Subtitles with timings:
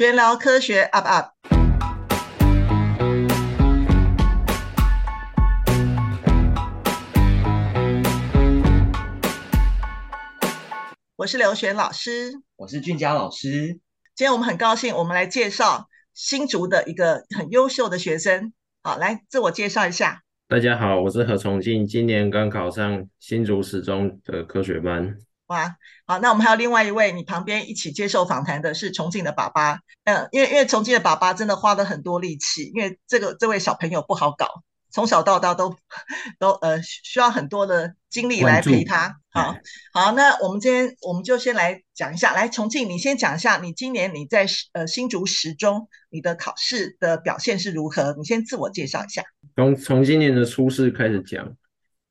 [0.00, 1.26] 玄聊科学 up up，
[11.16, 13.78] 我是刘璇老师，我是俊佳老师。
[14.14, 18.54] 今天我们很高兴，我们来介绍新竹的一个很优秀的学生。
[18.82, 20.22] 好，来自我介绍一下。
[20.48, 25.14] 大家好，我是何崇进，今年刚考上新竹十中的科学班。
[25.50, 25.76] 哇，
[26.06, 34.46] 好，那我们还有另外一位，你旁边一起接受访谈的是重庆的爸爸，嗯，因为因为重庆的爸爸真的花了很多力气，因为这个这位小朋友不好搞，
[34.92, 35.74] 从小到大都
[36.38, 39.16] 都呃需要很多的精力来陪他。
[39.30, 39.56] 好，
[39.92, 48.14] 好，那我们今天我们就先来讲一下，来，重庆，你先讲一下，你今年你在呃新竹十中你的考试的表现是如何？
[48.16, 49.24] 你先自我介绍一下。
[49.56, 51.56] 从从今年的初试开始讲。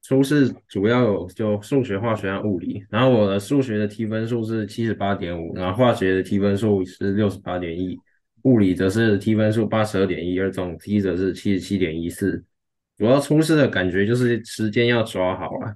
[0.09, 7.95] 初试主要有就数学、化学和物理，然后我的数学的 T 分数是七十八点五，然后化学的 T 分数是六十八点一，
[8.41, 12.43] 物理则是 T 分数八十二点一，而总 T 则是七十七点一四。
[12.97, 15.75] 主要初试的感觉就是时间要抓好了，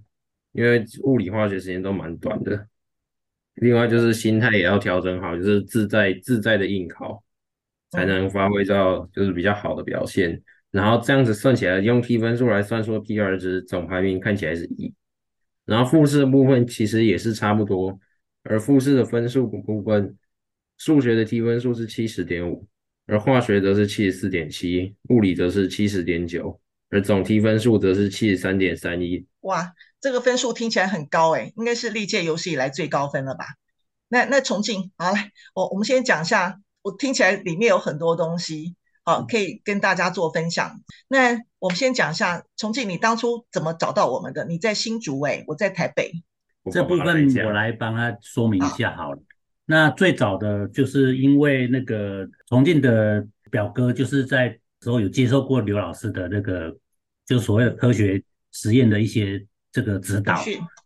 [0.54, 2.68] 因为物理、化学时间都蛮短的。
[3.54, 7.24] 另外就是心态也要调整好，就是自在自在的应考，
[7.92, 10.42] 才能发挥到就是比较好的表现。
[10.74, 14.92] 然后这样子算起来，用 T 分数来算说 P2 值总排名看起来是一。
[15.66, 18.00] 然后复试的部分其实也是差不多，
[18.42, 20.18] 而复试的分数部分，
[20.80, 22.68] 数学的 T 分数是七十点五，
[23.06, 29.28] 而化学则是七十四点七，物理则是七十点九，而总 T 分数则是七十三点三一。
[29.42, 33.46] 哇，这个分数听起来很高诶，应该是历届有史以来最高分了吧？
[34.08, 38.76] 那那重庆，好来，我我们先讲一下，我听起来里面有很多东西。
[39.06, 40.80] 好，可以跟大家做分享。
[41.08, 44.46] 那我们先讲一下，崇进，你当初怎么找到我们的？
[44.46, 46.12] 你在新竹诶，我在台北。
[46.72, 49.18] 这部分我来帮他说明一下好了。
[49.18, 49.24] 好，
[49.66, 56.76] 那最早的就是因为那个崇进的表哥，就是在时候有接受过刘老师的那个，
[57.26, 60.42] 就所谓的科学实验的一些这个指导。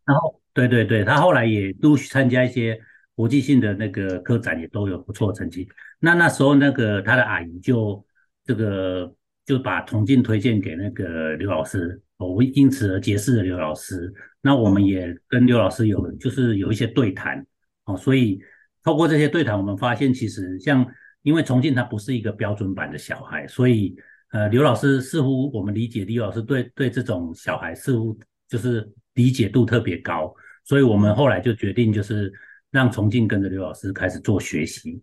[0.06, 2.80] 然后，对对对，他后来也陆续参加一些。
[3.18, 5.68] 国际性的那个科展也都有不错的成绩。
[5.98, 8.06] 那那时候那个他的阿姨就
[8.48, 9.14] 这个
[9.46, 14.12] 就把崇进推荐给那个刘老师，我因此而结识了刘老师。
[14.42, 17.46] 那我们也跟刘老师有就是有一些对谈
[17.86, 18.40] 哦，所以
[18.82, 20.84] 透过这些对谈，我们发现其实像
[21.22, 23.96] 因为崇进他不是一个标准版的小孩，所以
[24.32, 32.34] 呃刘老师似乎我们理解刘老师对对这种小孩似乎就是理解度特别高，所以我们后来就决定就是。
[32.70, 35.02] 让崇进跟着刘老师开始做学习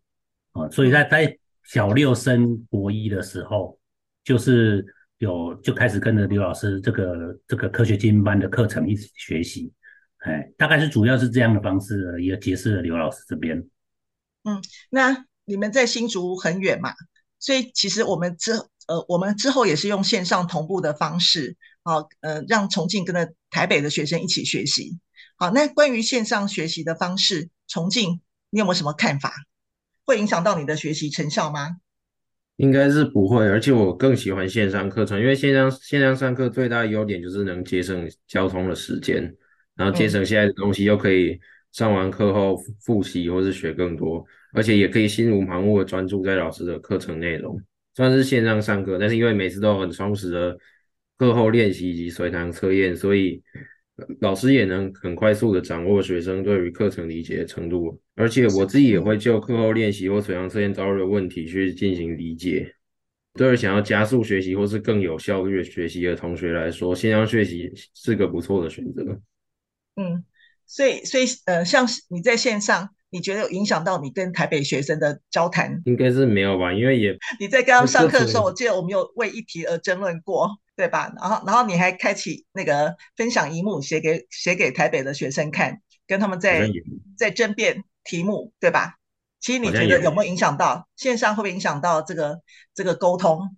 [0.52, 3.78] 啊，所以在在小六升国一的时候，
[4.22, 4.84] 就是
[5.18, 9.72] 有就开始跟着刘老师这个这个科学精英班的课程一起学习，
[10.18, 13.58] 哎，大概是主要是这样的方式，也结识了刘老师这边。
[14.44, 16.92] 嗯，那你们在新竹很远嘛，
[17.38, 18.52] 所以其实我们之
[18.86, 24.98] 呃我们之后也是用线上同步的方式，好呃让重庆跟着台北的学生一起学习。
[25.36, 28.20] 好，那关于线上学习的方式，重庆，
[28.50, 29.32] 你有没有什么看法？
[30.04, 31.76] 会影响到你的学习成效吗？
[32.56, 39.34] 应该是不会，而且我更喜欢线上课程，因为线上线上上课最大的优点就是能节省交通的时间，
[39.74, 41.38] 然后节省下来的东西又可以
[41.72, 47.60] 上完课后复习或是学更多，而且也可以心无旁骛的专注在老师的课程内容。
[47.94, 50.56] 虽然是线上上课，但是因为每次都有很充实的
[51.18, 53.42] 课后练习以及随堂测验，所以。
[54.20, 62.74] 老师也能很快速的掌握学生对于课程理解的程度，而且我自己也会就课后练习或随堂测验遭遇的问题去进行理解。
[63.34, 69.02] 对于想要加速学习或是更有效率学习的同学来说，线上学习是个不错的选择。
[69.96, 70.24] 嗯，
[70.66, 75.80] 所以所以呃，像你在线上，你觉得有影响到你跟台北学生的交谈？
[75.84, 80.50] 应该是没有吧，因为也 你在跟他们上课的时候，我记得我们有为一题而争论过。
[80.76, 81.12] 对吧？
[81.20, 86.68] 然后，然后你还开启那个分享一幕，写给写给台北的学生看，跟他们在
[87.16, 88.94] 在争辩题目，对吧？
[89.38, 91.36] 其实你觉得有没有影响到线上？
[91.36, 92.40] 会不会影响到这个
[92.74, 93.56] 这个沟通？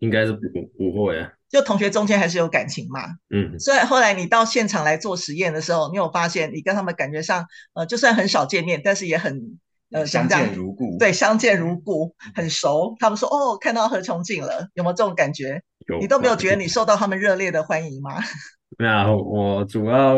[0.00, 0.40] 应该是不
[0.76, 1.30] 不会啊。
[1.48, 3.00] 就同学中间还是有感情嘛。
[3.30, 3.58] 嗯。
[3.58, 9.58] 所以后来你到现场来做实验的时候，你有发现你跟他们感觉上，呃，就算很少见面，但是也很。
[9.90, 12.96] 呃，相见如故，对，相见如故，很熟。
[12.98, 15.62] 他们说，哦，看到何崇进了，有没有这种感觉？
[15.86, 16.00] 有。
[16.00, 18.18] 你都没有觉得你受到他们热烈的欢迎吗？
[18.76, 20.16] 没有，我主要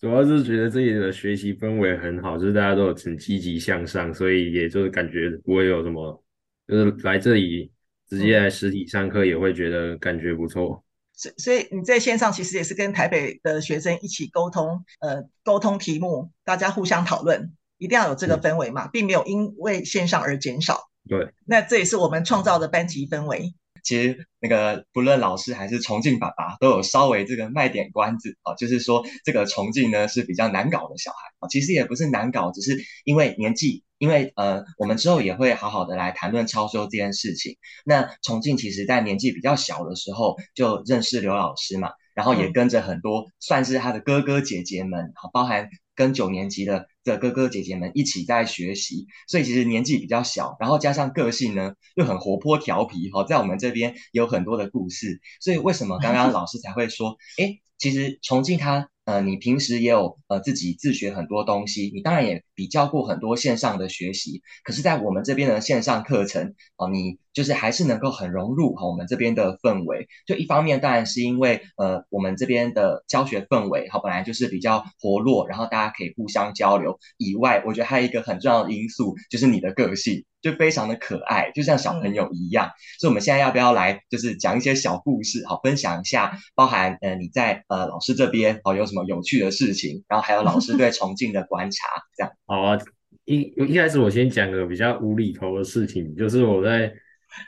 [0.00, 6.20] 主要是觉得这里的学习氛围很好，就是大家都很积极向上，所以也就是感觉不会有什么，
[6.66, 7.70] 就是来这里
[8.12, 10.84] 直接来实体上课也会觉得感觉不错。
[11.14, 17.54] 所、嗯、所以你在线上其实也是跟台北的学生一起沟通，呃，沟通题目，大家互相讨论。
[17.78, 20.90] 一定要有这个氛围嘛，并没有因为线上而减少。
[21.08, 23.54] 对，那这也是我们创造的班级氛围。
[23.82, 37.56] 其实那个不论老师还是崇敬爸爸都有稍微这个卖点关子啊，就是说这个崇敬呢是比较难搞的小孩啊，其实也不是难搞，只是因为年纪，因为呃我们之后也会好好的来谈论超修这件事情。
[37.84, 45.68] 那崇敬其实在年纪比较小的时候就认识刘老师嘛，然后也跟着很多算是他的哥哥姐姐们，好包含。
[45.94, 58.91] 跟九年级的的哥哥姐姐们一起在学习，所以其实年纪比较小，然后加上个性呢又很活泼调皮，哈，在我们这边有很多的故事，所以为什么刚刚老师才会说，哎，其实重庆它。
[59.12, 70.08] 呃，你平时也有呃自己自学很多东西，你当然也比较过很多线上的学习，可是，在我们这边的线上课程哦、你就是还是能够很融入哈、我们这边的氛围。
[70.26, 76.98] 就一方面，当然是因为呃我们这边的教学氛围哈、本来就是比较活络，然后大家可以互相交流。
[77.18, 80.24] 以外，我觉得还有一个很重要的因素就是你的个性。
[80.42, 82.66] 就非常的可爱，就像小朋友一样。
[82.66, 91.86] 嗯、所以我们现在要不要来，就是讲一些小故事，好，分享一下，包含呃你在呃老师这边哦有什么有趣的事情，然后还有老师对重庆的观察，
[92.16, 92.32] 这样。
[92.46, 92.78] 好啊，
[93.24, 96.92] 一一开始我先讲个比较无厘头的事情，就是我在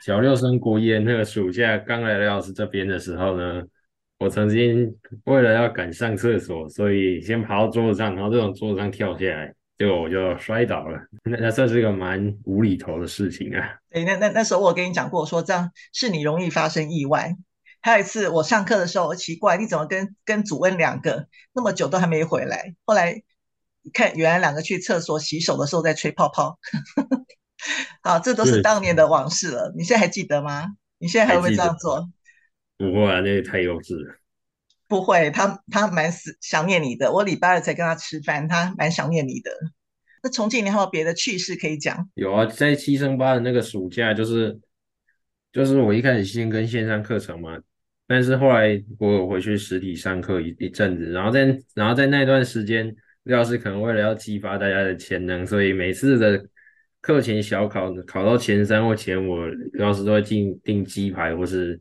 [0.03, 3.61] 小六升国一那个暑假刚来刘老师这边的时候呢，
[4.19, 4.95] 我曾经
[5.25, 9.53] 为了要赶上厕所，所以先爬到桌子上，然后这种桌子上跳下来。
[9.77, 13.77] 结果我就摔倒了，那那这是一个蛮无厘头的事情啊。
[13.89, 17.35] 对，那那那时候我跟你讲过，说这样是你容易发生意外。
[17.81, 22.73] 还有一次我上课的时候，我奇怪你怎么跟跟祖恩两个那么久都还没回来？
[22.85, 23.21] 后来
[23.93, 26.57] 看原来两个去厕所洗手的时候在吹泡泡。
[28.01, 29.73] 好，这都是当年的往事了。
[29.77, 30.65] 你现在还记得吗？
[30.99, 32.09] 你现在还会不会这样做？
[32.77, 34.15] 不会啊，那也太幼稚了。
[34.87, 36.11] 不会，他他蛮
[36.41, 37.11] 想念你的。
[37.11, 39.51] 我礼拜二才跟他吃饭，他蛮想念你的。
[40.21, 42.09] 那重庆，你还有别的趣事可以讲？
[42.15, 44.59] 有啊，在七升八的那个暑假，就是
[45.51, 47.59] 就是我一开始先跟线上课程嘛，
[48.07, 56.43] 但是后来我有回去实体上课一一阵子，然后在然后在那段时间，刘老师可能为了要激发大家的潜能，所以每次的
[57.01, 61.79] 课前小考考到前三或前五，刘老师都会订订鸡排或是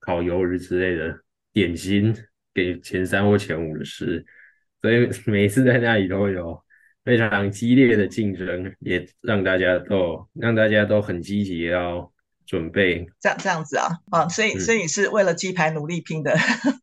[0.00, 1.18] 烤鱿鱼之类的。
[1.52, 2.14] 点心
[2.54, 4.24] 给前三或前五的事，
[4.80, 6.60] 所以每次在那里都会有
[7.04, 12.12] 非常激烈的竞争，也让大家都让大家都很积极要
[12.46, 13.06] 准备。
[13.20, 16.36] 这样这样子啊啊，所以所以你是为了鸡排努力拼的。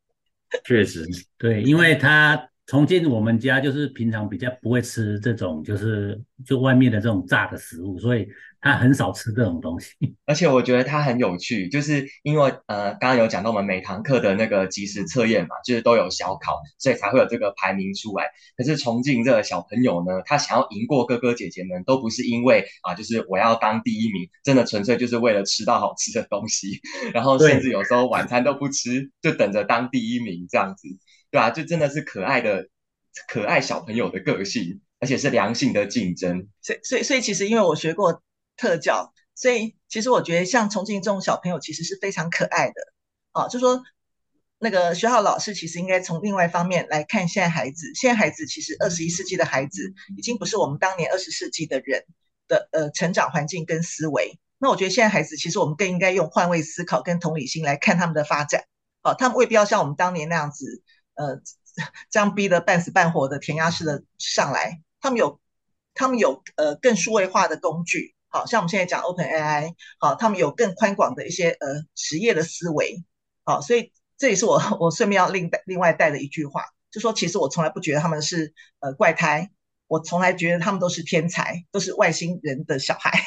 [0.66, 1.06] 确实，
[1.38, 2.50] 对，因为他。
[2.70, 8.28] 崇敬我们家就是平常比较不会吃这种，就是就外面的这种炸的食物，所以
[8.62, 9.92] 他很少吃这种东西。
[10.26, 18.26] 而且我觉得他很有趣，就是因为呃，刚刚有讲到我们每堂课的那个即时测验嘛，就是都有小考，所以才会有这个排名出来。
[18.56, 26.82] 可是重庆这个小朋友呢，他想要赢过哥哥姐姐们，都不是因为啊，就是我要当第一名，真的纯粹就是为了吃到好吃的东西，
[27.14, 30.88] 然后甚至有时候晚餐都不吃，就等着当第一名这样子。
[31.30, 32.68] 对啊，就真的是可爱的
[33.28, 36.48] 可爱小朋友的个性，而且是良性的竞争。
[36.62, 38.22] 所以，所以，所以，其实因为我学过
[38.58, 42.74] 特教，所以其实我觉得像崇敬这种小朋友其实是非常可爱的。
[43.32, 43.82] 啊，就说
[44.60, 47.92] 那个学校老师其实应该从另外一方面来看现在孩子。
[47.96, 52.04] 现在孩子其实二十一世纪的孩子已经不是我们当年二十世纪的人
[52.48, 54.40] 的呃成长环境跟思维。
[54.58, 58.66] 那我觉得现在孩子其实我们更应该用换位思考跟同理心来看他们的发展。
[59.02, 60.84] 啊，他们未必要像我们当年那样子。
[61.20, 61.42] 呃，
[62.12, 65.40] 这样逼得半死半活的填鸭式的上来，他们有，
[65.96, 73.04] 他们有呃更数位化的工具，好像我们现在讲 OpenAI，好，他们有更宽广的一些呃职业的思维，
[73.44, 79.50] 好，所以这也是我我顺便要另带另外带的一句话，就说其实我从来不觉得他们是呃怪胎，
[79.88, 83.24] 我从来觉得他们都是天才，都是外星人的小孩。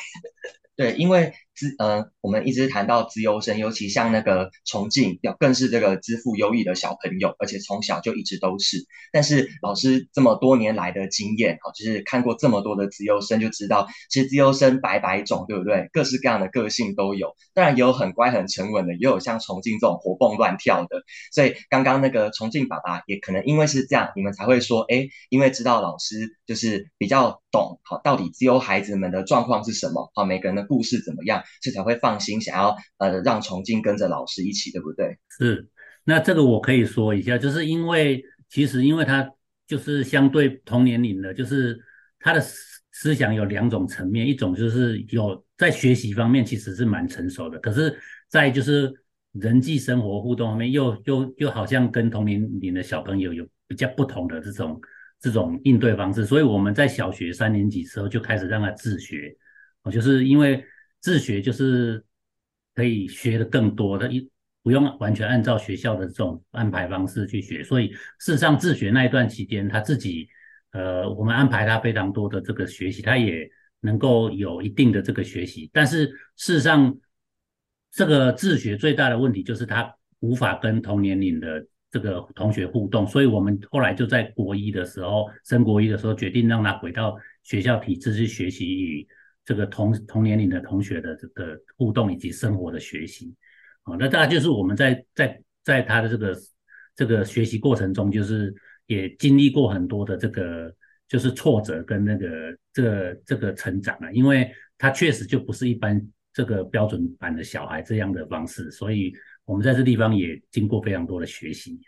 [0.80, 8.78] 对，因为资呃，我们一直谈到资优生，尤其像那个崇敬，要更是这个资富优异的小朋友，而且从小就一直都是。
[9.12, 15.90] 但是老师这么多年来的经验，哈，就是看过这么多的资优生，就知道其实资优生百百种，对不对？
[15.92, 21.02] 各式各样的个性都有，当然也有很乖很沉稳的，也有像崇敬这种活蹦乱跳的。
[21.30, 30.60] 所以刚刚那个崇敬爸爸也可能因为是这样，你们才会说，哎，因为知道老师就是比较懂，好，到底只有孩子们的状况是什么，好，每个人的。
[30.70, 35.18] 故事怎么样，这才会放心想要呃让崇敬跟着老师一起，对不对？
[35.36, 35.68] 是，
[36.04, 39.28] 那这个我可以说一下，就是因为其实因为他
[39.66, 41.76] 就是相对同年龄的，就是
[42.20, 48.92] 他的思思想有两种层面，一种就是有在学习方面其实是蛮成熟的，可是，在就是
[49.32, 54.80] 人际生活互动方面又又又好像跟同年龄的小朋友有比较不同的这种
[55.20, 59.36] 这种应对方式，所以我们在小学三年级时候就开始让他自学。
[59.82, 60.64] 哦，就是因为
[61.00, 62.02] 自学就是
[62.74, 64.30] 可以学的更多的，一
[64.62, 67.62] 不用完全按照学校的这种安排方式去学。
[67.62, 70.28] 所以事实上，自学那一段期间，他自己
[70.72, 73.48] 呃，我们安排他非常多的这个学习，他也
[73.80, 75.70] 能够有一定的这个学习。
[75.72, 76.94] 但是事实上，
[77.90, 89.04] 这个自学最大的问题就是他无法跟同年龄的这个同学互动，所以我们后来就在国一的时候，升国一的时候，决定让他回到学校体制去学习与
[89.44, 93.34] 这个同同年龄的同学的这个互动以及生活的学习。
[93.82, 96.38] 好，那大概就是我们在在在他的这个
[96.94, 98.54] 这个学习过程中，就是
[98.86, 100.72] 也经历过很多的这个
[101.08, 106.00] 就是挫折跟那个这个这个成长啊，因为他确实就不是一般
[106.32, 109.12] 这个标准版的小孩这样的方式，所以。
[109.44, 111.80] 我们在这地方也经过非常多的学习。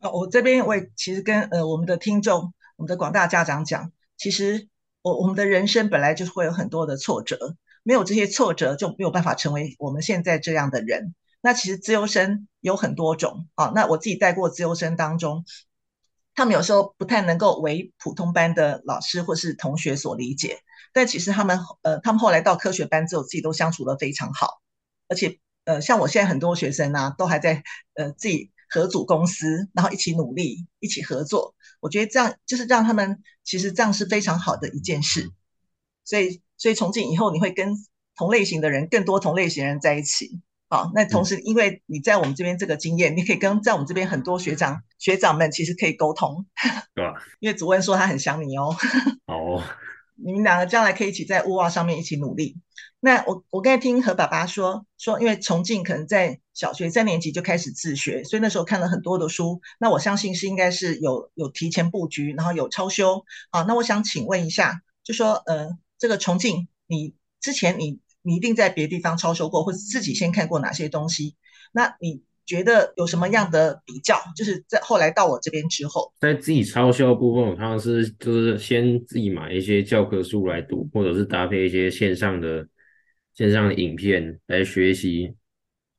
[0.00, 4.68] 哦，我这边我也其实跟呃我们的听众、我们的广大家长讲，其实
[5.02, 11.14] 我我们的人生本来就会有很多的挫折，没有这些挫折就没有办法成为我们现在这样的人。
[11.40, 15.44] 那其实资优生有很多种啊，那我自己带过资优生当中，
[16.34, 20.58] 他们有时候不太能够为普通班的老师或是同学所理解，
[20.92, 24.60] 但其实他们呃他们后来到科学班之后，自己都相处得非常好，
[25.08, 25.38] 而且。
[25.64, 27.62] 呃，像我现在很多学生啊，都还在
[27.94, 31.54] 呃自己合组公司，然后一起努力，一起合作。
[31.80, 35.30] 我觉得这样就是让他们其实这样是非常好的一件事。
[36.04, 37.74] 所以，所以从今以后你会跟
[38.16, 40.40] 同类型的人，更多同类型的人在一起。
[40.68, 46.44] 好，那同时因为你在我们这边这个经验，你可以跟在我们这边很多学长学长们其实可以沟通，
[46.94, 47.14] 对吧？
[47.40, 48.74] 因为主任说他很想你哦。
[49.26, 49.62] 哦。
[50.16, 52.56] 你们两个将来可以一起在物化上面一起努力。
[53.04, 59.60] 那我我刚才听何爸爸说说，因为崇敬可能在小学三年级就开始自学，所以那时候看了很多的书。
[59.78, 63.22] 那我相信是应该是有有提前布局，然后有超修。
[63.50, 65.68] 好，那我想请问一下，就说呃，
[65.98, 71.36] 这个崇敬，你之前你你一定在别的地方超修过，或者自己先看过哪些东西？
[71.72, 72.22] 那你？
[72.46, 74.18] 觉得有什么样的比较？
[74.36, 82.68] 就是在后来到我这边之后，在自己超修的部分，我通常是就是先自己买一些教科书来读，或者是搭配一些线上的
[83.34, 85.34] 线上的影片来学习。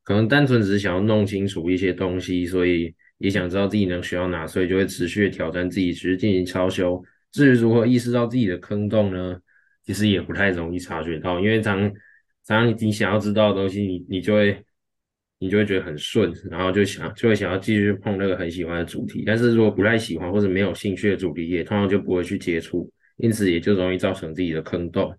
[0.03, 7.03] 可能单纯只是想要弄清楚一些东西，所以也想知道自己能学到哪，所以就会持续的挑战自己，持续进行超修。
[7.31, 9.39] 至于如何意识到自己的坑洞呢？
[9.83, 11.91] 其实也不太容易察觉到，因为常
[12.43, 14.63] 常你想要知道的东西，你你就会。
[15.37, 25.13] 你就会觉得很顺，然后就想就会想要继续碰那个很喜欢的主题，但是如果不太喜欢或者没有兴趣的主题，也通常就不会去接触，因此也就容易造成自己的坑洞。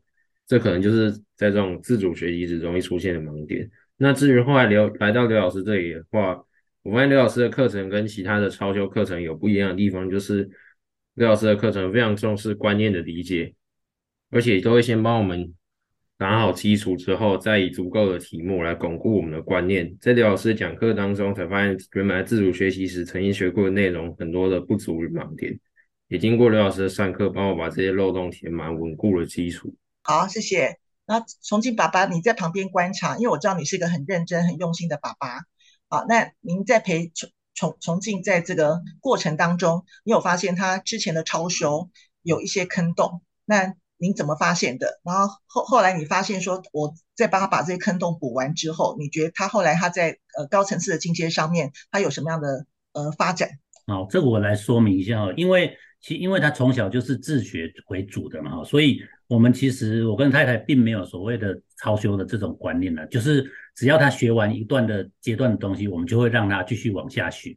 [0.47, 3.71] 这可能就是在这种自主学习时容易出现的盲点。
[3.97, 6.45] 那至于后来刘来到刘老师这里的话，
[6.83, 10.49] 我发现刘老师的课程跟其他的超修课程有不一样的地方，就是
[11.15, 13.55] 刘老师的课程非常重视观念的理解，
[14.31, 15.53] 而且都会先帮我们。
[16.19, 19.95] 打好基础之后，再以足够的题目来巩固我们的观念。
[20.00, 25.61] 在刘老师讲课当中，才发现原来自主学习时曾经学过的内容很多的不足与盲点，
[26.09, 29.76] 也经过刘老师的上课，帮我把这些漏洞填满，稳固了基础。
[30.06, 30.78] 好，谢谢。
[31.04, 35.40] 那崇敬爸爸，你在旁边观察，因为我知道你是一个很认真、很用心的爸爸。
[35.88, 41.90] 好，那您在陪崇崇崇敬在这个过程当中，你有发现他之前的超修
[42.22, 43.20] 有一些坑洞？
[43.44, 45.00] 那您怎么发现的？
[45.02, 53.58] 然后后后来你发现说，我在帮他把这些坑洞补完之后，你觉得他后来他在呃高层次的进阶上面，他有什么样的呃发展？
[53.88, 67.56] 好，这我来说明一下哈，因为其因为他从小就是自学为主的嘛，所以我们其实我跟太太并没有所谓的超修的这种观念了，就是只要他学完一段的阶段的东西，我们就会让他继续往下学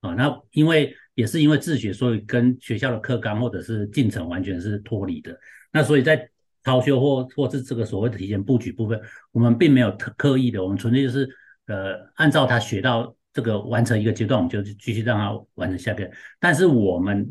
[0.00, 0.14] 啊。
[0.14, 5.36] 那因为也是因为自学，所以跟学校的课纲或者是进程完全是脱离的。
[5.72, 6.28] 那所以在
[6.64, 9.00] 超修或或是这个所谓的提前布局部分，
[9.32, 11.28] 我们并没有特刻意的，我们纯粹就是
[11.66, 16.08] 呃按照他学到这个完成一个阶段，我们就继续让他完成下个。
[16.38, 17.26] 但是我们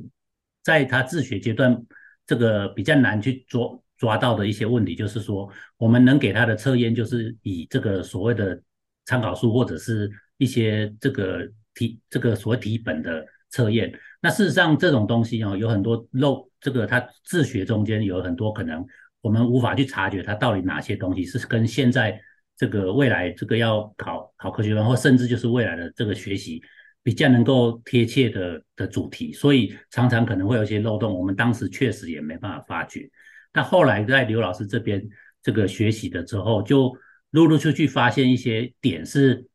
[0.63, 1.81] 在他自学阶段，
[2.27, 3.67] 这个比较难去抓
[3.97, 8.61] 抓到的一些问题，就是说我们能给他的测验，就是以这个所谓的
[9.05, 10.07] 参考书或者是
[10.37, 11.39] 一些这个
[11.73, 13.91] 题这个所谓题本的测验。
[14.21, 16.45] 那事实上这种东西啊，有很多漏。
[16.59, 18.83] 这个他自学中间有很多可能，
[19.21, 22.19] 我们无法去察觉他到底哪些东西是跟现在
[22.57, 26.59] 这个未来这个要考考科学班或甚至就是未来的这个学习
[27.07, 31.17] 比较能够贴切的的主题，所以常常可能会有一些漏洞。
[31.17, 33.09] 我们当时确实也没办法发觉，
[33.53, 35.01] 但后来在刘老师这边
[35.41, 36.93] 这个学习的之后，就
[37.29, 39.47] 陆陆续续发现一些点是，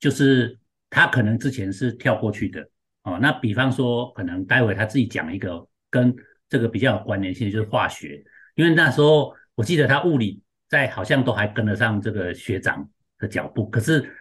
[0.00, 0.58] 就是
[0.90, 2.68] 他可能之前是跳过去的
[3.04, 3.20] 哦。
[3.22, 6.12] 那比方说，可能待会他自己讲一个跟
[6.48, 8.20] 这个比较有关联性，就是化学，
[8.56, 14.12] 因为那时候我记得他物理在好像都还跟得上这个学长的脚步，可是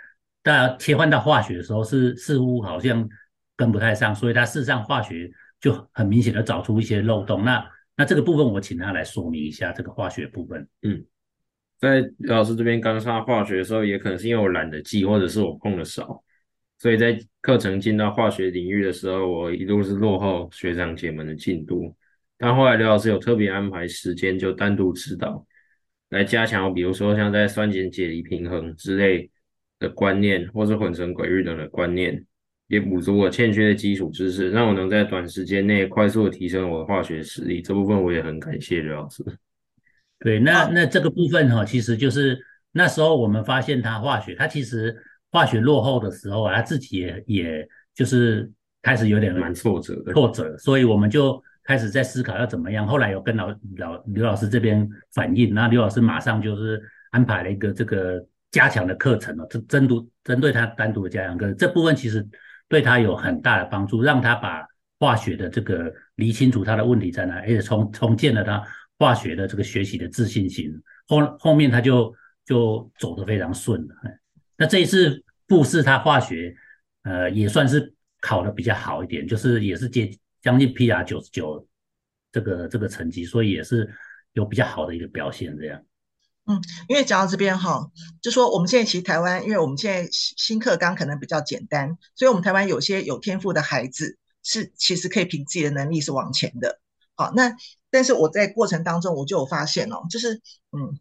[0.45, 3.09] 大家切换到化学的时候是似乎好像
[3.55, 5.27] 跟不太上，所以他事实上化学
[5.59, 7.43] 就很明显的找出一些漏洞。
[7.43, 10.67] 那那这个部分我请他来说明一下这个化学部分。
[10.83, 11.03] 嗯，
[11.79, 16.23] 在刘老师这边刚上化学的时候，也可能是因为我懒得记，或者是我碰的少，
[16.77, 21.97] 所以在课程进到化学领域的时候，我一度是落后学长姐们的进度。
[22.37, 25.43] 但后来刘老师有特别安排时间，就单独指导。
[26.09, 29.27] 来加强，比如说像在酸碱解离平衡之类
[29.79, 32.23] 的观念，或是混成鬼域等的观念，
[32.67, 37.61] 也补足我欠缺的基础知识，让我能在短时间内快速的提升我的化学实力。
[37.61, 39.23] 这部分我也很感谢刘老师。
[40.19, 42.37] 对，那那这个部分哈，其实就是
[42.71, 44.95] 那时候我们发现他化学，他其实
[45.31, 48.51] 化学落后的时候啊，他自己也也就是
[48.81, 51.41] 开始有点蛮挫折的，挫折，所以我们就。
[51.67, 56.79] 开始在思考要怎么样，后来有跟老老刘老师这边反映，那刘老师马上就是
[57.09, 58.23] 安排了一个这个
[58.55, 62.25] 加强的课程了，这针对针对他单独的加强课，这部分其实
[62.69, 64.65] 对他有很大的帮助，让他把
[64.97, 68.63] 化学的这个理清楚他的问题在哪，而且重重建了他
[68.97, 70.71] 化学的这个学习的自信心，
[71.07, 73.95] 后后面他就就走得非常顺了。
[74.55, 76.55] 那这一次复试他化学，
[77.03, 80.09] 呃，也算是考得比较好一点，就是也是接。
[80.41, 81.67] 将近 PR 九十九
[82.31, 83.89] 这个这个成绩，所以也是
[84.33, 85.57] 有比较好的一个表现。
[85.57, 85.81] 这样，
[86.47, 87.89] 嗯，因为讲到这边哈，
[88.21, 96.79] 就说我们现在其实台湾，因为我们现在新课纲可能比较简单，所以我们台湾有些有天赋的孩子是其实可以凭自己的能力是往前的。
[97.15, 97.55] 好，那
[97.89, 100.35] 但是我在过程当中我就有发现哦，就是
[100.71, 100.99] 嗯，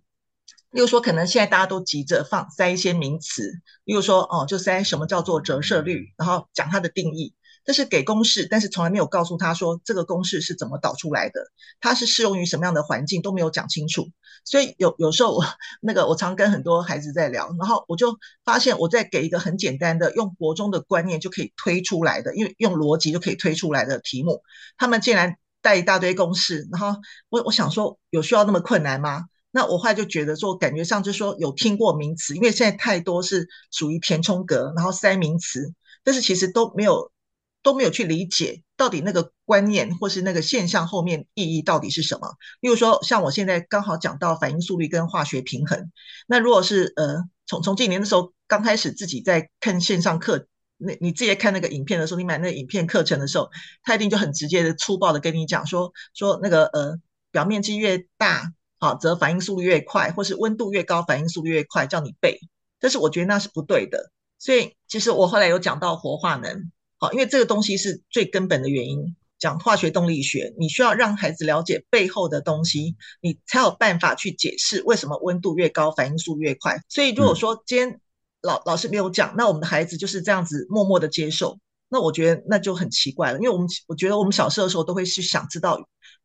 [0.70, 7.34] 例如说可能现在大家都急着放塞一些名词，例如说哦，就塞什么叫做折射率，然后讲它的定义。
[7.64, 11.40] 但是给公式，但是从来没有告诉他说这个公式是怎么导出来的，
[11.80, 14.08] 它是适用于什么样的环境都没有讲清楚。
[14.44, 15.42] 所以有有时候我
[15.80, 24.42] 那个我常跟很多孩子在聊，然后我就发现我在给一个很简单的用国中的观念就可以推出来的，因为用逻辑就可以推出来的题目，
[24.76, 27.00] 他们竟然带一大堆公式，然后
[27.30, 29.24] 我我想说有需要那么困难吗？
[29.50, 35.72] 那我后来就觉得说感觉上就是说有听过名词，因为现在太多是属于填充格，然后塞名词，
[36.02, 37.10] 但是其实都没有。
[37.64, 42.36] 都没有去理解到底那个观念或是那个现象后面意义到底是什么。
[42.60, 45.90] 例如说，像我现在刚好讲到反应速率跟化学平衡，
[46.28, 50.46] 那如果是呃从从今年的时候刚开始自己在看线上课，
[50.76, 53.48] 那你自己在看那个影片的时候，你买那个影片课程的时候，
[53.82, 56.96] 他一定就很直接的粗暴的跟你讲说说那个呃
[57.32, 62.38] 表面积越大，好则反应速率越快，或是温度越高反应速率越快，叫你背。
[62.78, 64.12] 但是我觉得那是不对的。
[64.38, 66.70] 所以其实我后来有讲到活化能。
[67.04, 69.14] 好，因为这个东西是最根本的原因。
[69.36, 76.80] 讲化学动力学，你需要让孩子了解背后的东西，你才有办法去解释为什么温度越高反应速越快。
[76.88, 78.00] 所以如果说今天
[78.40, 81.58] 老老师没有讲，那我们的孩子就是这样子默默的接受，
[81.90, 83.38] 那我觉得那就很奇怪了。
[83.38, 85.78] 因为我们我觉得我们小时候的时候都会去想知道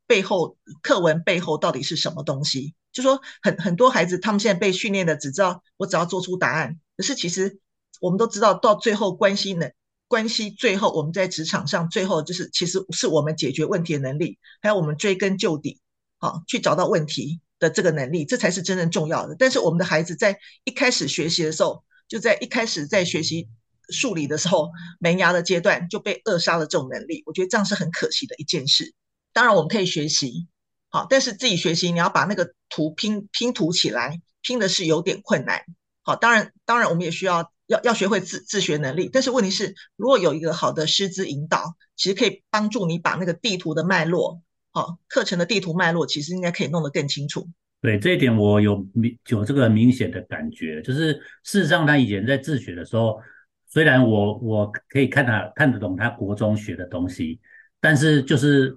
[0.07, 2.73] 背后课文背后到底是什么东西。
[2.93, 7.59] 就说很很多孩子他们现在被训练的只知道我只要做出答案，可是其实
[7.99, 9.67] 我们都知道到最后关系呢。
[10.09, 15.79] 关系最后，我们在职场上最后就是，其实是我们解决问题的能力，还有我们追根究底，
[16.17, 19.35] 好去找到问题的这个能力，这才是真正重要的。
[19.37, 23.47] 但是我们的孩子在一开始学习的时候，就在一开始在学习
[23.89, 27.21] 数理的时候，萌芽的阶段就被扼杀了这种能力。
[27.27, 28.95] 我觉得这样是很可惜的一件事。
[29.31, 30.47] 当然我们可以学习，
[30.89, 35.61] 好，但是自己学习你要把那个图拼拼图起来，拼的是有点困难。
[36.01, 37.51] 好，当然当然我们也需要。
[37.69, 47.47] 要要学会自自学能力，但是问题是，如果有一个好的师资引导，其实可以帮助你把那个地图的脉络，好，课程的地图脉络，其实应该可以弄得更清楚。
[47.79, 53.21] 对，这一点我有明有这个明显的感觉，就是事实上他以前在自学的时候，
[53.67, 57.39] 虽然我我可以看他看得懂他国中学的东西，
[57.79, 58.75] 但是就是。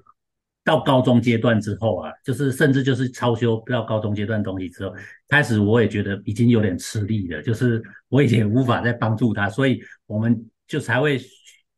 [0.65, 4.95] 到高中阶段之后啊，就是甚至就是超修到高中阶段东西之后，
[5.29, 11.21] 开始我也觉得已经有点吃力了，就是我已经无法再帮助他，所以我们就才会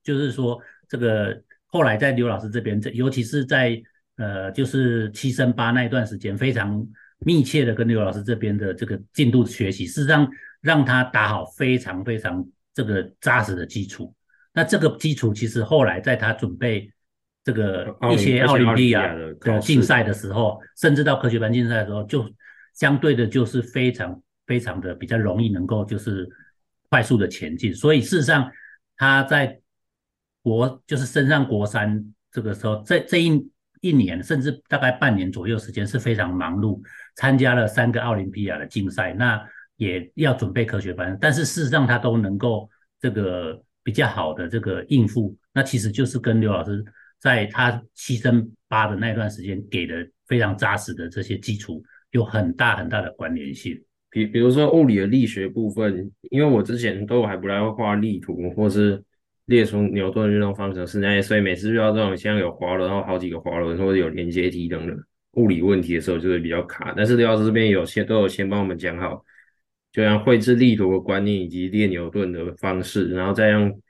[0.02, 3.80] 就是说这个后来在刘老师这边，这尤其是在
[4.16, 6.86] 呃就是七升八那一段时间，非常
[7.20, 10.28] 密切的跟刘老师这边的这个进度学习，事实上
[10.60, 14.14] 让他打好非常非常这个扎实的基础。
[14.52, 16.90] 那这个基础其实后来在他准备。
[17.44, 22.28] 这个一些奥林匹亚的竞赛的时候，甚至到科学班竞赛的时候，就
[22.72, 26.28] 相对的就是非常非常的比较容易能够就是
[26.88, 27.74] 快速的前进。
[27.74, 28.50] 所以事实上，
[28.96, 29.60] 他在
[30.42, 32.02] 国就是升上国三
[32.32, 36.80] 这个时候，这这一一年甚至大概半年左右时间是非常忙碌，
[37.16, 46.82] 参加了三个奥林匹亚的竞赛，那也要准备科学班，但是事实上他都能够这个比较好的这个应付，那其实就是跟刘老师
[47.24, 53.82] 在他牺牲八的那段时间给的非常扎实的这些基础有很大很大的关联性。
[54.10, 59.02] 比比如说物理的力学部分，因为我之前都还不太会画力图，或是
[59.46, 64.94] 列出牛顿运动方程式那些，所以每次遇到这种像有滑轮，然后好几个滑轮或者有连接体等等
[65.32, 66.92] 物理问题的时候，就会比较卡。
[66.94, 69.24] 但是刘老师这边有些都有先帮我们讲好，
[69.92, 73.80] 就像绘制力图的观念以及列牛顿的方式，然后再用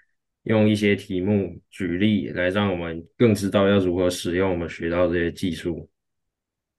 [0.44, 5.90] 用一些题目举例来让我们更知道要如何使用我们学到这些技术。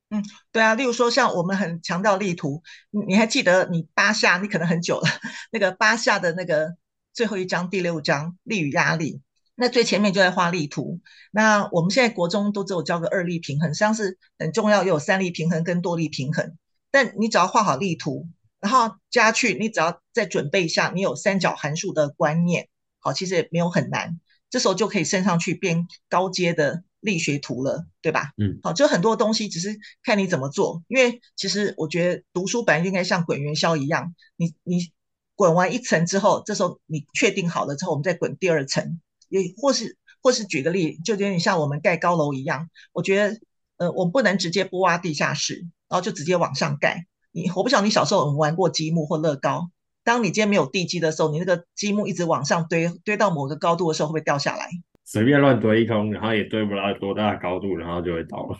[0.09, 2.61] 嗯，对啊，例如说像我们很强调力图，
[3.07, 5.07] 你还记得你八下，你可能很久了，
[5.51, 6.75] 那个八下的那个
[7.11, 9.21] 最后一章第六章力与压力，
[9.55, 11.01] 那最前面就在画力图。
[11.31, 16.55] 那我们现在国中都只有教个二力平衡，实际上是很重要，又有三力平衡跟多力平衡。
[16.91, 18.27] 但你只要画好力图，
[18.59, 22.69] 然后加去，你只要再准备一下，你有三角函数的观念，
[23.05, 26.83] 好，其实也没有很难，这时候就可以升上去变高阶的。
[27.01, 28.31] 力学图了，对吧？
[28.35, 30.83] 嗯，好，就很多东西只是看你怎么做。
[30.87, 34.91] 因为其实我觉得读书本来应该像滚元宵一样，你你
[35.35, 38.99] 滚完一层之后，这时候你确定好了之后，我们再滚第二层。
[39.29, 42.71] 也或是或是举个例，就有点像我们盖高楼一样。
[42.91, 43.39] 我觉得，
[43.77, 47.05] 呃，我们不能直接不挖地下室，然后就直接往上盖。
[47.31, 49.69] 你我不晓得你小时候有没有玩过积木或乐高？
[50.05, 54.69] 当你今天没有地基的时候，你那个积木一直往上堆，堆到某个高度的时候，会不会掉下来？
[55.03, 58.57] 随便乱堆一通，然后也堆不到多大的高度，然后就会倒了。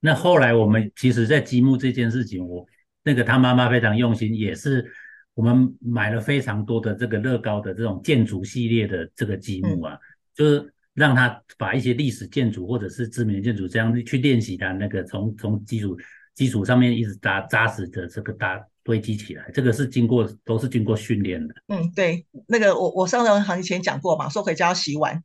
[0.00, 2.66] 那后来我们其实，在积木这件事情，我
[3.04, 4.84] 那个他妈妈非常用心，也是
[5.34, 10.00] 我们买了非常多的这个乐高的这种建筑系列的这个积木啊，嗯、
[10.34, 15.96] 就是让他把一些历史建筑或者是知名建筑这样去练习他那个从从基础
[16.34, 21.54] 基础上面一直扎扎实的这个搭堆积起来，这个是经过都是经过训练的。
[21.68, 25.22] 嗯，对，那个我我上次好像以前讲过嘛，说回家要洗碗。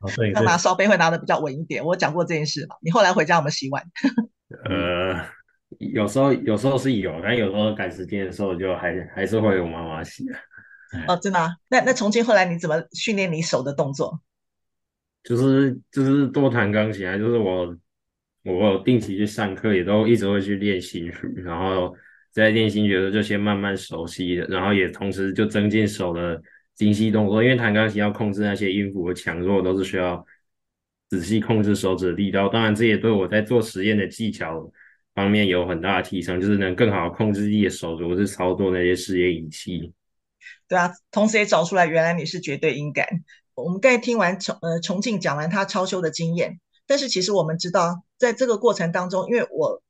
[0.00, 1.84] 哦，对， 他拿烧杯会拿的比较稳一点。
[1.84, 2.76] 我讲过这件事嘛？
[2.80, 3.82] 你后来回家有没有洗碗？
[4.64, 5.24] 呃，
[5.78, 10.24] 有时候有时候是有，但有时候赶时间的时候就还还是会有妈妈洗。
[11.06, 11.50] 哦，真的啊？
[11.68, 14.20] 那那重庆后来你怎么训练你手的动作？
[15.24, 17.76] 就是就是多弹钢琴啊，就是我
[18.44, 21.94] 我有定期去上课，也都一直会去练新曲，然后
[22.38, 26.40] 在练新角色就先慢慢熟悉了，然后也同时就增进手的。
[26.78, 30.24] 精细动作，因为弹钢琴要控制那些音符的强弱，都是需要
[31.08, 32.48] 仔细控制手指的力道。
[32.48, 34.70] 当然，这也对我在做实验的技巧
[35.12, 39.92] 方面有很大的提升，就是能更好控制自己的手指，或是操作那些实验仪器。
[40.68, 43.08] 对啊，同时也找出来，原来你是绝对音感。
[43.56, 49.82] 我们刚才听完重呃重庆讲完他超修的经验，但是其实我们知道，在这个过程当中，因为我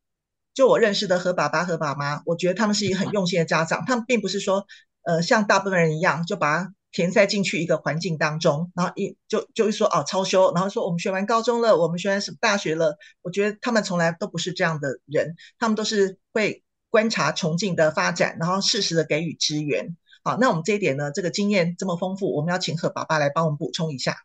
[0.55, 4.67] 就我认识的何爸爸和爸妈，我觉得他们是一个很用心的家长，他们并不是说
[5.03, 6.69] 呃像大部分人一样就把。
[6.91, 12.97] 填塞进去一个环境当中，然后一就就会说哦超修，然后说我们学完高中了，我们学完什么大学了？
[13.21, 19.99] 我觉得他们从来都不是这样的人，他们都是会观察崇敬的发展，然后适时的给予支援。
[20.25, 24.17] 好，那我们这一点呢，这个经验这么丰富，我们要请何爸爸来帮我们补充一下。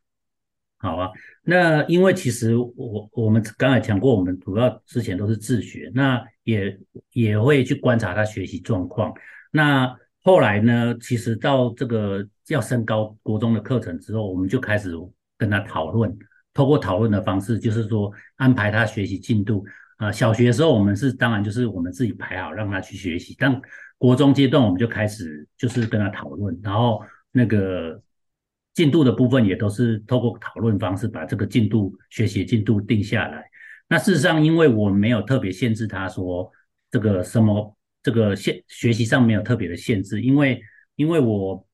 [0.83, 1.09] 好啊，
[1.41, 6.77] 那因为其实我我们刚才讲过，我们主要之前都是自学，那也
[7.13, 9.11] 也会去观察他学习状况，
[9.49, 9.97] 那。
[10.25, 14.93] 后来呢，其实到这个要升高国中的课程之后，我们就开始
[15.37, 16.17] 跟他讨论，
[16.53, 19.65] 透过讨论的方式，就是说安排他学习进度。
[19.97, 23.61] 啊、小学的时候我们是当然就是我们自己排好让他去学习，但
[23.97, 28.01] 国中阶段我们就开始就是跟他讨论，然后那个
[28.73, 33.43] 进度的部分也都是透过讨论方式把这个进度学习进度定下来。
[33.87, 36.51] 那事实上，因为我没有特别限制他说
[36.91, 37.75] 这个什么。
[38.05, 40.61] 这个限学习上没有特别的限制，因为
[40.97, 41.65] 因为我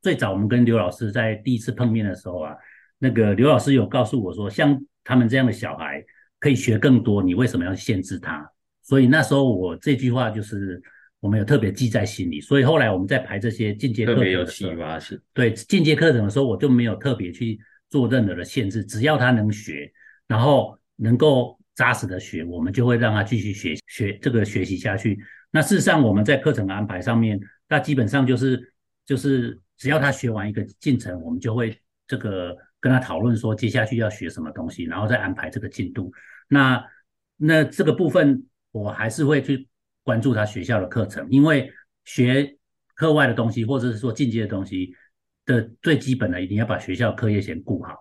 [0.00, 2.52] 最早我们跟刘老师在第一次碰面的时候啊，
[2.98, 6.04] 那个刘老师有告诉我说，像他们这样的小孩
[6.40, 8.44] 可以学更多，你为什么要限制他？
[8.82, 10.82] 所以那时候我这句话就是
[11.22, 12.40] 我们有特别记在心里。
[12.40, 15.20] 所以后来我们在排这些进阶课程的时候，特别有启发性。
[15.32, 19.88] 对，进阶课程的时候，我就没有特别去做任何的限制，只要他能学，
[20.26, 25.16] 然后能够扎实的学，我们就会让他继续学学这个学习下去。
[25.52, 28.74] 那事实上，我们在课程的安排上面，那基本上就是
[29.06, 36.10] 就是只要他学完一个进程，我们就会这个跟他讨论说接下去要学什么东西，然后再安排这个进度。
[36.48, 36.84] 那
[37.36, 39.68] 那这个部分我还是会去
[40.02, 41.72] 关注他学校的课程，因为
[42.04, 42.56] 学
[42.94, 44.92] 课外的东西或者是说进阶的东西
[45.44, 47.96] 的最基本的，一定要把学校课业先顾好。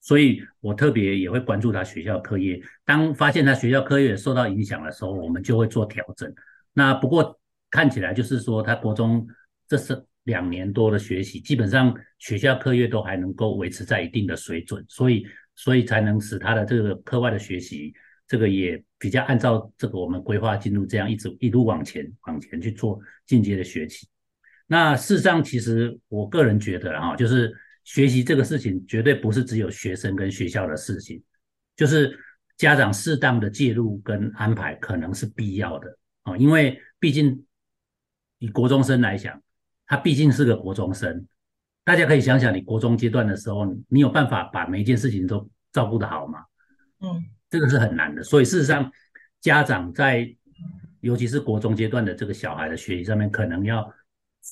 [0.00, 2.60] 所以我特别也会关注他学校课业。
[2.84, 6.32] 当发现他学校课业受到影响的时候，我们就会做调整。
[6.72, 9.26] 那不过看起来就是说，他国中
[9.68, 17.92] 这是两年多的学习，基本上学校课业都还能够维持在一定的水准，所以所以才能使他的这个课外的学习，
[18.30, 24.08] 这个也比较按照这个我们规划进度这样一直一路往前往前去做进阶的学习。
[24.66, 27.52] 那事实上，其实我个人觉得哈，就是。
[27.82, 31.20] 学习这个事情绝对不是只有学生跟学校的事情，
[31.74, 32.16] 就是
[32.56, 37.44] 家长适当的介入跟安排可能是必要的啊，因为毕竟
[38.38, 39.42] 以国中生来讲，
[39.86, 41.26] 他毕竟是个国中生，
[41.82, 46.44] 大家可以想想，你国中阶段的时候，你有办法把每一件事情都照顾得好吗？
[47.00, 48.22] 嗯，这个是很难的。
[48.22, 48.90] 所以事实上，
[49.40, 50.34] 家长在
[51.00, 53.92] 尤其是国中阶段的这个小孩的学习上面，可能要。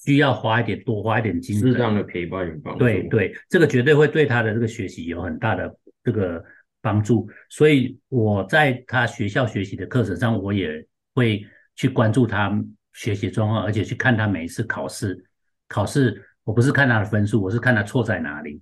[0.04, 2.78] 需要花一点，多花一点精力，适当的陪伴与帮助。
[2.78, 6.44] 对对，这个绝对会对他的这个学习有很大的这个
[6.82, 7.26] 帮助。
[7.48, 11.42] 所以我在他学校学习的课程上，我也会
[11.74, 12.52] 去关注他
[12.92, 15.24] 学习状况，而且去看他每一次考试。
[15.68, 18.60] 考试我不是看他的分数，我是看他错在哪里。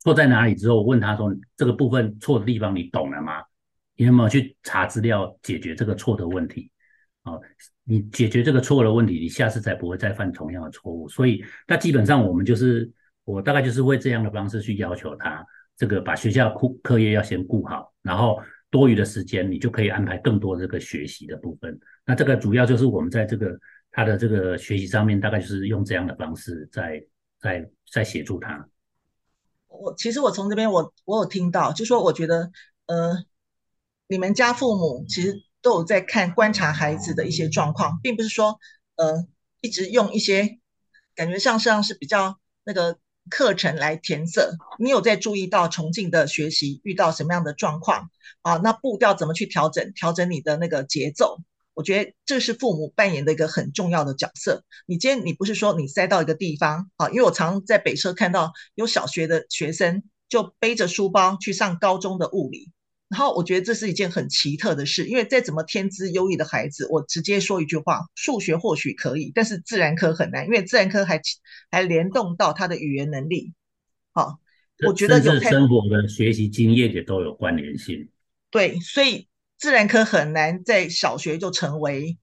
[0.00, 3.42] 错在哪里之后，我问他说：“这个部分错的地方你懂了吗？
[3.96, 6.70] 你有没有去查资料解决这个错的问题？”
[7.22, 7.32] 啊。
[7.84, 11.08] 你解决这个错的问题，你下次才不会再犯同样的错误。
[11.08, 12.88] 所以，那基本上我们就是，
[13.24, 15.44] 我大概就是会这样的方式去要求他，
[15.76, 21.76] 这个把学校课课业要先顾好，然后多余的时间你就可以安排更多这个学习的部分。
[22.06, 23.58] 那这个主要就是我们在这个
[23.90, 27.04] 他的这个学习上面，大概就是用这样的方式在
[27.40, 28.64] 在在协助他。
[29.66, 32.52] 我其实我从这边我我有听到，就说我觉得
[32.86, 33.24] 呃，
[34.12, 35.42] 你们家父母其实。
[35.64, 38.58] 都有在看观察孩子的一些状况，并不是说，
[38.96, 39.28] 呃，
[39.60, 40.58] 一直用一些
[41.14, 42.98] 感觉上像是比较那个
[43.30, 44.56] 课程来填色。
[44.80, 48.56] 你有在注意到重庆的学习遇到什么样的状况啊？
[48.56, 49.92] 那步调怎么去调整？
[49.94, 51.38] 调整你的那个节奏，
[51.74, 54.64] 我觉得这是父母扮演的一个很重要的角色。
[54.86, 57.08] 你今天你不是说你塞到一个地方啊？
[57.10, 62.72] 因为我常在北车看到有小学的学生就背着书包去上高中的物理。
[63.12, 71.20] 然后我觉得这是一件很奇特的事，因为再怎么天资优异的孩子，我直接说一句话：数学或许可以，但是自然科很难，因为自然科还
[71.70, 73.52] 还联动到他的语言能力。
[74.12, 74.38] 好，
[74.86, 78.08] 我觉得有生活的学习经验也都有关联性。
[78.50, 82.16] 对，所以自然科很难在小学就成为，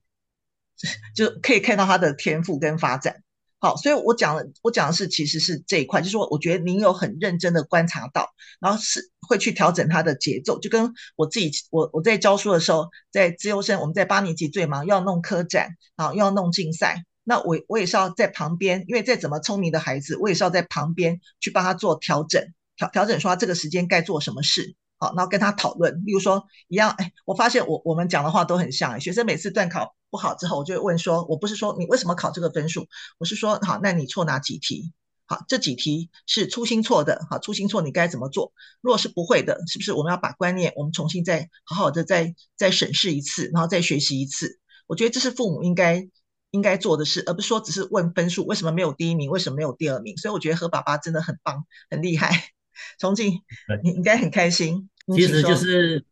[1.14, 3.22] 就可以看到他的天赋跟发展。
[3.62, 8.26] 好，所以我讲的，我讲的是其实是这一块，就是说，我觉得您有很认真的观察到，
[8.58, 22.42] 然后是会去调整他的节奏，就跟我自己，我我在教书的时候，在资优生，我们在八年级最忙，要弄科展，啊，又要弄竞赛，那我我也是要在旁边，因为再怎么聪明的孩子，我也是要在旁边去帮他做调整，
[22.76, 24.74] 调调整说他这个时间该做什么事。
[25.00, 29.00] 好，然后跟他讨论，例如说一样，哎，我发现我我们讲的话都很像。
[29.00, 32.86] 学生每次段考不好之后，我就会问说，我不是说你为什么考这个分数，
[33.18, 34.92] 我是说，好，那你错哪几题？
[35.26, 38.52] 好，这几题是粗心错的，好，粗心错你该怎么做？
[38.82, 44.58] 如果是不会的，是不是我们要把观念我们重新再好好的再再审视一次，然后再学习一次？
[44.86, 46.08] 我觉得这是父母应该
[46.50, 50.16] 应该做的事，而不是说只是问分数，为什么没有第一名，为什么没有第二名？
[50.16, 52.50] 所以我觉得何爸爸真的很棒，很厉害。
[52.98, 53.40] 崇敬，
[53.82, 54.88] 你应该很开心。
[55.14, 56.04] 其实就是，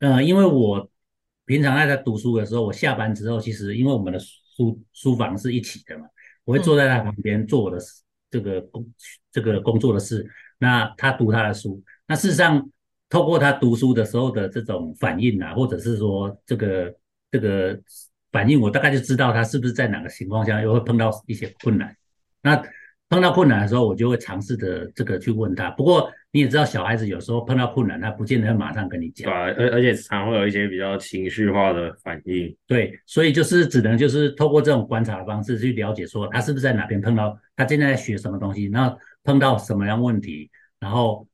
[0.00, 0.90] 呃，因为我
[1.46, 6.04] 平常在他读书的时候，我下班之后，其实因为我们的书书房是一起的嘛，
[6.44, 7.78] 我会坐在他旁边做我的
[8.30, 8.94] 这个工、嗯、
[9.30, 10.28] 这个工作的事。
[10.58, 12.70] 那他读他的书，那事实上
[13.08, 16.94] 透过他读书的时候的这种反应啊，或者是说这个
[17.30, 17.80] 这个
[18.30, 21.96] 反应，我大概就知道他是不是在哪个情况下又会碰到一些困难。
[22.42, 22.62] 那
[23.12, 25.70] 碰到困难的时候，我就会尝试着这个去问他。
[25.72, 29.30] 不过你也知道，小孩子有时候碰到困难，他不见得会马上跟你讲。
[29.30, 29.34] 对，
[29.66, 32.56] 而而且常会有一些比较情绪化的反应。
[32.66, 41.28] 对，所以就是只能就是透过这种观察的方式去了解，说他是不是在哪边碰到，他现在在学什么东西，然后碰到什么样问题，然后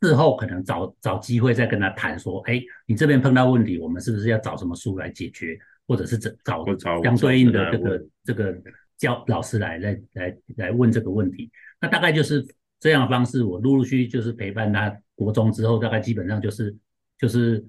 [0.00, 8.56] 事后可能找找机会再跟他谈说，哎，你这边碰到问题，我们是不是要找什么书来解决，或者是找找相对应的这个这个。
[9.02, 12.46] 教老师来来来来问这个问题，那大概就是
[12.78, 13.42] 这样的方式。
[13.42, 16.72] 我陆陆续续就是陪伴他国中之后，大概基本上就是
[17.18, 17.66] 就是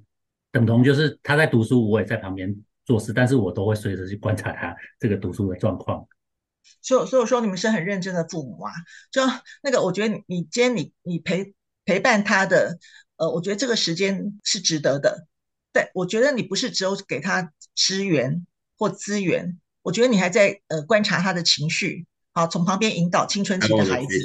[0.52, 6.08] 等同就是他在读书，我也在旁边做事，但是我都会随时去观察他 这个读书的状况。
[6.84, 8.72] 所以所以说你们是很认真的父母啊，
[9.10, 9.24] 就
[9.64, 12.78] 那个我觉得你你今天你你陪陪伴他的，
[13.18, 15.26] 呃，我觉得这个时间是值得的。
[15.74, 18.46] 对，我觉得你不是只有给他支援
[18.78, 19.60] 或资源。
[19.84, 24.18] 我觉得你还在呃观察他的情绪，好，从旁边引导青春期的孩子，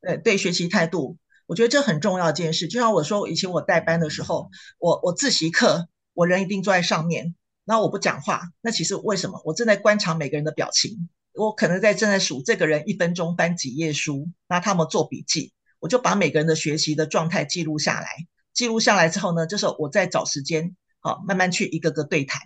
[0.00, 2.68] 对对学习态度，我觉得这很重要一件事。
[2.68, 8.42] 就像我说，以前我带班的时候，我我自习课，我人一定坐在上面，然后我不讲话。
[8.62, 9.42] 那其实为什么？
[9.44, 18.06] 我正在观察每个人的表情，我可能在正在数这个人一分钟翻几页书，那他们做笔记，我就把每个人的学习的状态记录下来。
[18.54, 22.40] 记录下来之后呢，这时候我再找时间，好，慢慢去一个个对谈。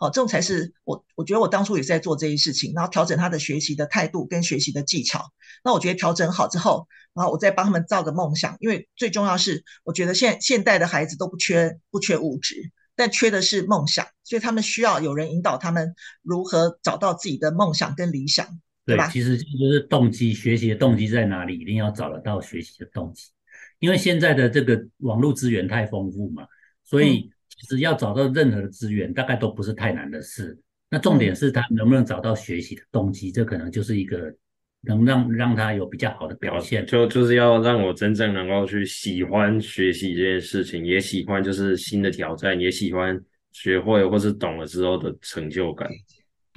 [0.00, 5.30] 好，这种才是我，我觉得我当初也是在做这些事情，然后调整他的学习的态度跟学习的技巧。
[5.62, 18.46] 那我觉得调整好之后，然后我再帮他们造个梦想，因为最重要是，我觉得现现代的孩子都不缺不缺物质，但缺的是梦想，所以他们需要有人引导他们如何找到自己的梦想跟理想，
[18.86, 19.06] 对吧？
[19.08, 23.24] 对，其实就是动机，学习的动机在哪里，一定要找得到学习的动机，
[23.80, 26.46] 因为现在的这个网络资源太丰富嘛，
[26.84, 27.30] 所以、嗯。
[27.60, 30.58] 其实要找到任何的资源，大概都不是太难的事。
[30.88, 34.34] 那重点是他能不能找到学习的动机，这可能就是一个
[34.80, 36.86] 能让让他有比较好的表现。
[36.86, 43.20] 就就是要让我真正能够去喜欢学习这件事情，也喜欢就是新的挑战，也喜欢
[43.52, 45.86] 学会或是懂了之后的成就感。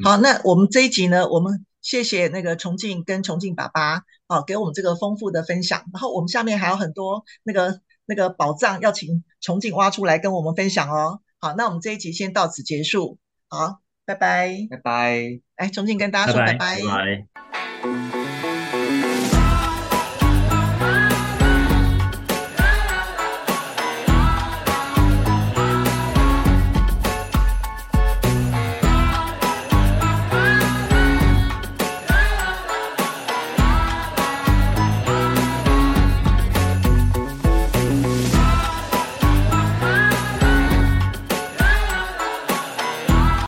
[0.03, 5.83] 好，那我们这一集呢，我们谢谢那个重庆跟重庆爸爸啊，给我们这个丰富的分享。
[5.93, 7.81] 然后我们下面还有很多那个。
[8.05, 11.21] 那个宝藏要请崇敬挖出来跟我们分享哦。
[11.39, 13.17] 好，那我们这一集先到此结束。
[13.49, 15.39] 好，拜拜，拜拜。
[15.57, 16.57] 来，崇敬跟大家说拜拜。
[16.57, 16.81] 拜拜。
[16.81, 17.32] 拜拜。